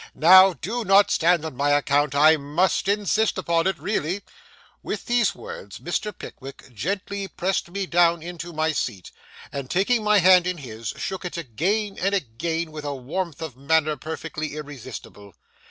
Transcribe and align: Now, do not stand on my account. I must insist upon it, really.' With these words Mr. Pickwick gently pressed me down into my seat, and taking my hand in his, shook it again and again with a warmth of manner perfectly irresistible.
Now, 0.15 0.53
do 0.53 0.83
not 0.83 1.11
stand 1.11 1.45
on 1.45 1.55
my 1.55 1.69
account. 1.69 2.15
I 2.15 2.35
must 2.35 2.87
insist 2.87 3.37
upon 3.37 3.67
it, 3.67 3.77
really.' 3.77 4.23
With 4.81 5.05
these 5.05 5.35
words 5.35 5.77
Mr. 5.77 6.11
Pickwick 6.11 6.73
gently 6.73 7.27
pressed 7.27 7.69
me 7.69 7.85
down 7.85 8.23
into 8.23 8.51
my 8.51 8.71
seat, 8.71 9.11
and 9.51 9.69
taking 9.69 10.03
my 10.03 10.17
hand 10.17 10.47
in 10.47 10.57
his, 10.57 10.87
shook 10.97 11.23
it 11.23 11.37
again 11.37 11.99
and 11.99 12.15
again 12.15 12.71
with 12.71 12.83
a 12.83 12.95
warmth 12.95 13.43
of 13.43 13.55
manner 13.55 13.95
perfectly 13.95 14.55
irresistible. 14.55 15.35